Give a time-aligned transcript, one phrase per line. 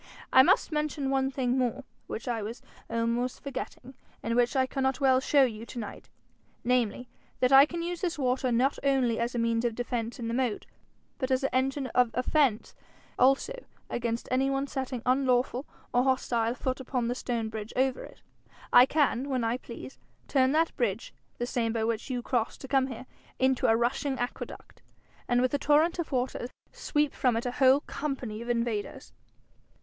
[0.33, 3.93] I must mention one thing more which I was almost forgetting,
[4.23, 6.09] and which I cannot well show you to night
[6.63, 7.07] namely,
[7.39, 10.33] that I can use this water not only as a means of defence in the
[10.33, 10.65] moat,
[11.19, 12.73] but as an engine of offence
[13.19, 13.53] also
[13.91, 18.23] against any one setting unlawful or hostile foot upon the stone bridge over it.
[18.73, 22.67] I can, when I please, turn that bridge, the same by which you cross to
[22.67, 23.05] come here,
[23.37, 24.81] into a rushing aqueduct,
[25.27, 29.13] and with a torrent of water sweep from it a whole company of invaders.'